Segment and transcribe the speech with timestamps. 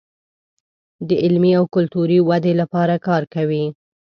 [1.07, 3.63] د علمي او کلتوري ودې لپاره کار کوي.